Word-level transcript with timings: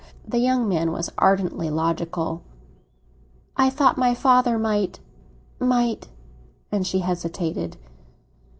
The 0.27 0.39
young 0.39 0.67
man 0.67 0.91
was 0.91 1.11
ardently 1.19 1.69
logical. 1.69 2.41
"I 3.55 3.69
thought 3.69 3.99
my 3.99 4.15
father 4.15 4.57
might—might—" 4.57 6.07
and 6.71 6.87
she 6.87 6.99
hesitated. 7.01 7.77